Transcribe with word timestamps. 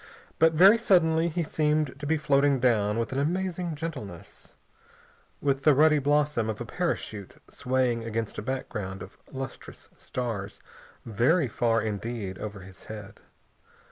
But 0.39 0.53
very 0.53 0.79
suddenly 0.79 1.27
he 1.27 1.43
seemed 1.43 1.99
to 1.99 2.07
be 2.07 2.17
floating 2.17 2.59
down 2.59 2.97
with 2.97 3.11
an 3.11 3.19
amazing 3.19 3.75
gentleness, 3.75 4.55
with 5.41 5.61
the 5.61 5.75
ruddy 5.75 5.99
blossom 5.99 6.49
of 6.49 6.59
a 6.59 6.65
parachute 6.65 7.35
swaying 7.51 8.03
against 8.03 8.39
a 8.39 8.41
background 8.41 9.03
of 9.03 9.19
lustrous 9.31 9.89
stars 9.97 10.59
very 11.05 11.47
far 11.47 11.83
indeed 11.83 12.39
over 12.39 12.61
his 12.61 12.85
head. 12.85 13.21